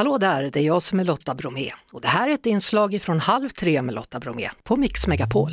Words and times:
Hallå 0.00 0.18
där, 0.18 0.50
det 0.52 0.60
är 0.60 0.62
jag 0.62 0.82
som 0.82 1.00
är 1.00 1.04
Lotta 1.04 1.34
Bromé 1.34 1.70
och 1.92 2.00
det 2.00 2.08
här 2.08 2.28
är 2.28 2.32
ett 2.32 2.46
inslag 2.46 3.02
från 3.02 3.20
Halv 3.20 3.48
tre 3.48 3.82
med 3.82 3.94
Lotta 3.94 4.20
Bromé 4.20 4.50
på 4.64 4.76
Mix 4.76 5.06
Megapol. 5.06 5.50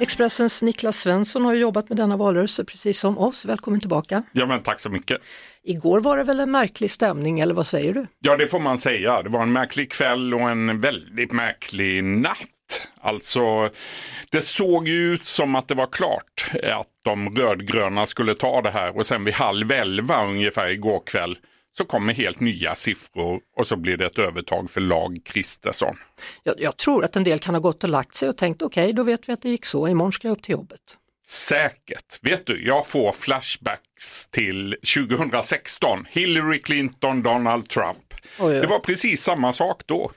Expressens 0.00 0.62
Niklas 0.62 0.96
Svensson 0.96 1.44
har 1.44 1.54
jobbat 1.54 1.88
med 1.88 1.96
denna 1.96 2.16
valrörelse 2.16 2.64
precis 2.64 3.00
som 3.00 3.18
oss. 3.18 3.44
Välkommen 3.44 3.80
tillbaka. 3.80 4.22
Ja 4.32 4.46
men 4.46 4.62
tack 4.62 4.80
så 4.80 4.90
mycket. 4.90 5.20
Igår 5.62 6.00
var 6.00 6.16
det 6.16 6.24
väl 6.24 6.40
en 6.40 6.50
märklig 6.50 6.90
stämning 6.90 7.40
eller 7.40 7.54
vad 7.54 7.66
säger 7.66 7.94
du? 7.94 8.06
Ja 8.18 8.36
det 8.36 8.48
får 8.48 8.60
man 8.60 8.78
säga. 8.78 9.22
Det 9.22 9.28
var 9.28 9.42
en 9.42 9.52
märklig 9.52 9.90
kväll 9.90 10.34
och 10.34 10.50
en 10.50 10.80
väldigt 10.80 11.32
märklig 11.32 12.04
natt. 12.04 12.86
Alltså, 13.00 13.70
det 14.30 14.40
såg 14.40 14.88
ju 14.88 15.14
ut 15.14 15.24
som 15.24 15.54
att 15.54 15.68
det 15.68 15.74
var 15.74 15.86
klart 15.86 16.50
att 16.72 16.86
de 17.04 17.36
rödgröna 17.36 18.06
skulle 18.06 18.34
ta 18.34 18.62
det 18.62 18.70
här 18.70 18.96
och 18.96 19.06
sen 19.06 19.24
vid 19.24 19.34
halv 19.34 19.72
elva 19.72 20.24
ungefär 20.24 20.68
igår 20.68 21.02
kväll 21.06 21.38
så 21.76 21.84
kommer 21.84 22.12
helt 22.12 22.40
nya 22.40 22.74
siffror 22.74 23.40
och 23.56 23.66
så 23.66 23.76
blir 23.76 23.96
det 23.96 24.06
ett 24.06 24.18
övertag 24.18 24.70
för 24.70 24.80
lag 24.80 25.20
Kristersson. 25.24 25.96
Jag, 26.42 26.54
jag 26.58 26.76
tror 26.76 27.04
att 27.04 27.16
en 27.16 27.24
del 27.24 27.38
kan 27.38 27.54
ha 27.54 27.60
gått 27.60 27.84
och 27.84 27.90
lagt 27.90 28.14
sig 28.14 28.28
och 28.28 28.36
tänkt 28.36 28.62
okej, 28.62 28.84
okay, 28.84 28.92
då 28.92 29.02
vet 29.02 29.28
vi 29.28 29.32
att 29.32 29.42
det 29.42 29.48
gick 29.48 29.66
så, 29.66 29.88
imorgon 29.88 30.12
ska 30.12 30.28
jag 30.28 30.36
upp 30.36 30.42
till 30.42 30.52
jobbet. 30.52 30.80
Säkert. 31.28 32.18
Vet 32.22 32.46
du, 32.46 32.66
jag 32.66 32.86
får 32.86 33.12
flashbacks 33.12 34.28
till 34.30 34.76
2016. 34.94 36.06
Hillary 36.08 36.60
Clinton, 36.60 37.22
Donald 37.22 37.68
Trump. 37.68 38.14
Oj, 38.38 38.54
ja. 38.54 38.60
Det 38.60 38.66
var 38.66 38.78
precis 38.78 39.22
samma 39.22 39.52
sak 39.52 39.82
då. 39.86 40.10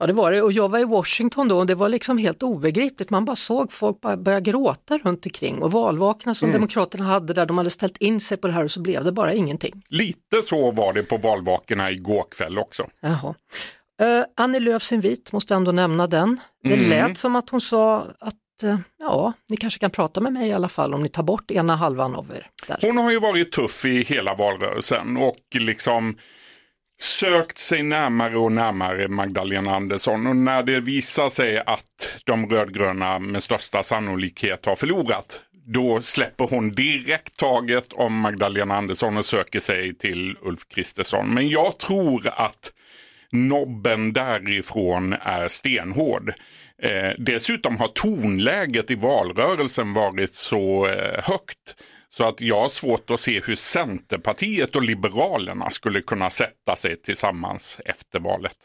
Ja 0.00 0.06
det 0.06 0.12
var 0.12 0.32
det 0.32 0.42
och 0.42 0.52
jag 0.52 0.68
var 0.68 0.78
i 0.78 0.84
Washington 0.84 1.48
då 1.48 1.58
och 1.58 1.66
det 1.66 1.74
var 1.74 1.88
liksom 1.88 2.18
helt 2.18 2.42
obegripligt. 2.42 3.10
Man 3.10 3.24
bara 3.24 3.36
såg 3.36 3.72
folk 3.72 4.00
bara 4.00 4.16
börja 4.16 4.40
gråta 4.40 4.98
runt 4.98 5.26
omkring 5.26 5.62
och 5.62 5.72
valvakna 5.72 6.34
som 6.34 6.48
mm. 6.48 6.60
Demokraterna 6.60 7.04
hade 7.04 7.32
där, 7.32 7.46
de 7.46 7.58
hade 7.58 7.70
ställt 7.70 7.96
in 7.96 8.20
sig 8.20 8.36
på 8.36 8.46
det 8.46 8.52
här 8.52 8.64
och 8.64 8.70
så 8.70 8.80
blev 8.80 9.04
det 9.04 9.12
bara 9.12 9.34
ingenting. 9.34 9.82
Lite 9.88 10.42
så 10.42 10.70
var 10.70 10.92
det 10.92 11.02
på 11.02 11.16
valvakorna 11.16 11.90
igår 11.90 12.26
kväll 12.30 12.58
också. 12.58 12.86
Jaha. 13.00 13.34
Uh, 14.02 14.24
Annie 14.36 14.60
Lööfs 14.60 14.92
invit, 14.92 15.32
måste 15.32 15.54
ändå 15.54 15.72
nämna 15.72 16.06
den. 16.06 16.40
Det 16.62 16.74
mm. 16.74 16.88
lät 16.88 17.18
som 17.18 17.36
att 17.36 17.50
hon 17.50 17.60
sa 17.60 18.06
att 18.18 18.34
uh, 18.64 18.76
ja, 18.98 19.32
ni 19.48 19.56
kanske 19.56 19.80
kan 19.80 19.90
prata 19.90 20.20
med 20.20 20.32
mig 20.32 20.48
i 20.48 20.52
alla 20.52 20.68
fall 20.68 20.94
om 20.94 21.02
ni 21.02 21.08
tar 21.08 21.22
bort 21.22 21.50
ena 21.50 21.76
halvan 21.76 22.14
av 22.14 22.30
er. 22.30 22.46
Där. 22.66 22.78
Hon 22.82 22.96
har 22.96 23.10
ju 23.10 23.20
varit 23.20 23.52
tuff 23.52 23.84
i 23.84 24.02
hela 24.02 24.34
valrörelsen 24.34 25.16
och 25.16 25.56
liksom 25.58 26.16
sökt 27.02 27.58
sig 27.58 27.82
närmare 27.82 28.38
och 28.38 28.52
närmare 28.52 29.08
Magdalena 29.08 29.74
Andersson 29.74 30.26
och 30.26 30.36
när 30.36 30.62
det 30.62 30.80
visar 30.80 31.28
sig 31.28 31.58
att 31.58 32.20
de 32.24 32.50
rödgröna 32.50 33.18
med 33.18 33.42
största 33.42 33.82
sannolikhet 33.82 34.66
har 34.66 34.76
förlorat 34.76 35.42
då 35.72 36.00
släpper 36.00 36.44
hon 36.44 36.70
direkt 36.70 37.36
taget 37.36 37.92
om 37.92 38.18
Magdalena 38.18 38.76
Andersson 38.76 39.16
och 39.16 39.24
söker 39.24 39.60
sig 39.60 39.94
till 39.94 40.36
Ulf 40.42 40.68
Kristersson. 40.68 41.34
Men 41.34 41.48
jag 41.48 41.78
tror 41.78 42.28
att 42.32 42.72
nobben 43.32 44.12
därifrån 44.12 45.12
är 45.12 45.48
stenhård. 45.48 46.32
Eh, 46.82 47.10
dessutom 47.18 47.76
har 47.76 47.88
tonläget 47.88 48.90
i 48.90 48.94
valrörelsen 48.94 49.92
varit 49.92 50.34
så 50.34 50.86
eh, 50.86 51.22
högt 51.24 51.76
så 52.12 52.24
att 52.24 52.40
jag 52.40 52.60
har 52.60 52.68
svårt 52.68 53.10
att 53.10 53.20
se 53.20 53.40
hur 53.40 53.54
Centerpartiet 53.54 54.76
och 54.76 54.82
Liberalerna 54.82 55.70
skulle 55.70 56.00
kunna 56.02 56.30
sätta 56.30 56.76
sig 56.76 57.02
tillsammans 57.02 57.80
efter 57.84 58.20
valet. 58.20 58.56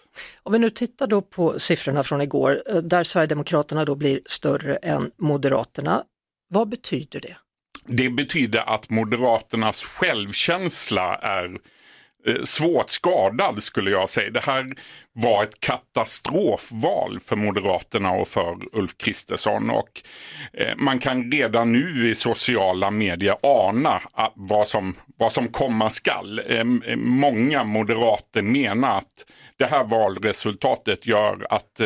Om 0.44 0.54
vi 0.54 0.60
nu 0.60 0.70
tittar 0.70 1.08
då 1.08 1.22
på 1.22 1.60
siffrorna 1.60 2.04
från 2.04 2.22
igår 2.22 2.64
eh, 2.70 2.76
där 2.76 3.04
Sverigedemokraterna 3.04 3.86
då 3.86 3.96
blir 3.96 4.20
större 4.26 4.76
än 4.76 5.12
Moderaterna. 5.18 6.04
Vad 6.50 6.70
betyder 6.70 7.20
det? 7.20 7.38
Det 7.88 8.10
betyder 8.10 8.70
att 8.76 8.90
Moderaternas 8.90 9.84
självkänsla 9.84 11.16
är 11.16 11.58
Eh, 12.28 12.44
svårt 12.44 12.90
skadad 12.90 13.64
skulle 13.64 13.92
jag 13.92 14.10
säga. 14.10 14.30
Det 14.32 14.44
här 14.44 14.74
var 15.14 15.44
ett 15.44 15.60
katastrofval 15.60 17.20
för 17.20 17.36
Moderaterna 17.36 18.12
och 18.12 18.28
för 18.28 18.58
Ulf 18.72 18.98
Kristersson. 18.98 19.70
Och 19.70 20.02
eh, 20.54 20.76
man 20.78 21.00
kan 21.00 21.32
redan 21.32 21.72
nu 21.72 22.10
i 22.10 22.16
sociala 22.16 22.92
medier 22.92 23.36
ana 23.44 24.02
vad 24.36 24.68
som, 24.68 24.96
vad 25.18 25.32
som 25.32 25.48
komma 25.48 25.90
skall. 25.90 26.42
Ehm, 26.48 26.84
eh, 26.86 26.96
många 26.96 27.64
moderater 27.64 28.42
menar 28.42 28.98
att 28.98 29.26
det 29.58 29.66
här 29.66 29.84
valresultatet 29.84 31.06
gör 31.06 31.46
att 31.50 31.82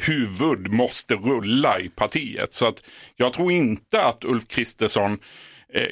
huvud 0.00 0.72
måste 0.72 1.14
rulla 1.14 1.80
i 1.80 1.88
partiet. 1.88 2.54
Så 2.54 2.66
att 2.66 2.84
jag 3.16 3.32
tror 3.32 3.52
inte 3.52 4.02
att 4.02 4.24
Ulf 4.24 4.48
Kristersson 4.48 5.18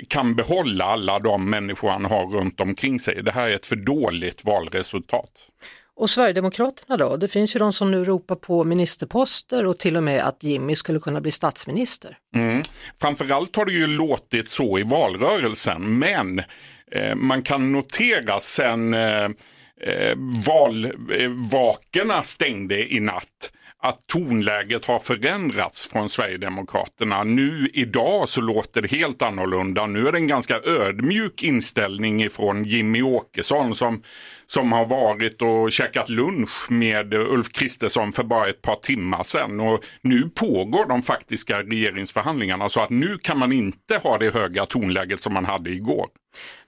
kan 0.08 0.34
behålla 0.34 0.84
alla 0.84 1.18
de 1.18 1.50
människor 1.50 1.88
han 1.88 2.04
har 2.04 2.26
runt 2.26 2.60
omkring 2.60 3.00
sig. 3.00 3.22
Det 3.22 3.30
här 3.30 3.50
är 3.50 3.54
ett 3.54 3.66
för 3.66 3.76
dåligt 3.76 4.44
valresultat. 4.44 5.30
Och 5.96 6.10
Sverigedemokraterna 6.10 6.96
då? 6.96 7.16
Det 7.16 7.28
finns 7.28 7.56
ju 7.56 7.58
de 7.58 7.72
som 7.72 7.90
nu 7.90 8.04
ropar 8.04 8.36
på 8.36 8.64
ministerposter 8.64 9.66
och 9.66 9.78
till 9.78 9.96
och 9.96 10.02
med 10.02 10.22
att 10.22 10.44
Jimmy 10.44 10.74
skulle 10.74 10.98
kunna 10.98 11.20
bli 11.20 11.30
statsminister. 11.30 12.18
Mm. 12.34 12.62
Framförallt 13.00 13.56
har 13.56 13.64
det 13.64 13.72
ju 13.72 13.86
låtit 13.86 14.48
så 14.50 14.78
i 14.78 14.82
valrörelsen 14.82 15.98
men 15.98 16.38
eh, 16.92 17.14
man 17.14 17.42
kan 17.42 17.72
notera 17.72 18.40
sen 18.40 18.94
eh, 18.94 19.24
eh 19.80 20.16
valvakerna 20.46 22.22
stängde 22.22 22.94
i 22.94 23.00
natt 23.00 23.50
att 23.88 24.06
tonläget 24.06 24.86
har 24.86 24.98
förändrats 24.98 25.88
från 25.88 26.08
Sverigedemokraterna. 26.08 27.24
Nu 27.24 27.70
idag 27.72 28.28
så 28.28 28.40
låter 28.40 28.82
det 28.82 28.90
helt 28.90 29.22
annorlunda. 29.22 29.86
Nu 29.86 30.08
är 30.08 30.12
det 30.12 30.18
en 30.18 30.26
ganska 30.26 30.60
ödmjuk 30.60 31.42
inställning 31.42 32.22
ifrån 32.22 32.64
Jimmy 32.64 33.02
Åkesson 33.02 33.74
som, 33.74 34.02
som 34.46 34.72
har 34.72 34.86
varit 34.86 35.42
och 35.42 35.72
käkat 35.72 36.08
lunch 36.08 36.70
med 36.70 37.14
Ulf 37.14 37.52
Kristersson 37.52 38.12
för 38.12 38.24
bara 38.24 38.48
ett 38.48 38.62
par 38.62 38.76
timmar 38.76 39.22
sedan. 39.22 39.60
Och 39.60 39.84
nu 40.00 40.30
pågår 40.34 40.88
de 40.88 41.02
faktiska 41.02 41.62
regeringsförhandlingarna 41.62 42.68
så 42.68 42.80
att 42.80 42.90
nu 42.90 43.18
kan 43.18 43.38
man 43.38 43.52
inte 43.52 43.96
ha 43.96 44.18
det 44.18 44.34
höga 44.34 44.66
tonläget 44.66 45.20
som 45.20 45.34
man 45.34 45.44
hade 45.44 45.70
igår. 45.70 46.06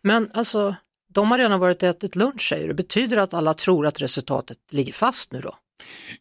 Men 0.02 0.30
alltså, 0.34 0.74
de 1.14 1.30
har 1.30 1.38
redan 1.38 1.60
varit 1.60 1.82
och 1.82 1.88
ätit 1.88 2.16
lunch 2.16 2.48
säger 2.48 2.68
du. 2.68 2.74
Betyder 2.74 3.16
det 3.16 3.22
att 3.22 3.34
alla 3.34 3.54
tror 3.54 3.86
att 3.86 4.02
resultatet 4.02 4.58
ligger 4.70 4.92
fast 4.92 5.32
nu 5.32 5.40
då? 5.40 5.54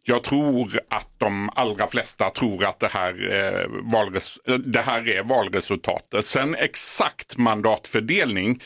Jag 0.04 0.24
tror 0.24 0.80
att 0.90 1.10
de 1.18 1.50
allra 1.56 1.88
flesta 1.88 2.30
tror 2.30 2.66
att 2.66 2.80
det 2.80 2.88
här, 2.88 3.34
eh, 3.34 3.92
valres 3.94 4.38
eh, 4.48 4.56
det 4.56 4.82
här 4.82 5.10
är 5.10 5.24
valresultatet. 5.24 6.26
Sen 6.26 6.56
exakt 6.56 7.38
mandatfördelning, 7.38 8.62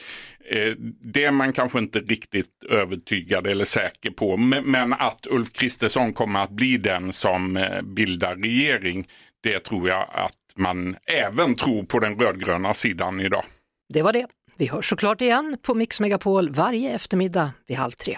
eh, 0.49 0.73
det 1.01 1.23
är 1.23 1.31
man 1.31 1.53
kanske 1.53 1.79
inte 1.79 1.99
riktigt 1.99 2.63
övertygad 2.69 3.47
eller 3.47 3.65
säker 3.65 4.11
på. 4.11 4.37
Men, 4.37 4.63
men 4.63 4.93
att 4.93 5.27
Ulf 5.29 5.53
Kristersson 5.53 6.13
kommer 6.13 6.43
att 6.43 6.51
bli 6.51 6.77
den 6.77 7.13
som 7.13 7.57
eh, 7.57 7.81
bildar 7.81 8.35
regering, 8.35 9.07
det 9.43 9.59
tror 9.59 9.89
jag 9.89 10.05
att 10.13 10.35
man 10.55 10.95
även 11.05 11.55
tror 11.55 11.83
på 11.83 11.99
den 11.99 12.19
rödgröna 12.19 12.73
sidan 12.73 13.19
idag. 13.19 13.43
Det 13.93 14.01
var 14.01 14.13
det. 14.13 14.27
Vi 14.57 14.67
hörs 14.67 14.89
såklart 14.89 15.21
igen 15.21 15.57
på 15.61 15.73
Mix 15.73 15.99
Megapol 15.99 16.49
varje 16.49 16.91
eftermiddag 16.91 17.51
vid 17.67 17.77
halv 17.77 17.91
tre. 17.91 18.17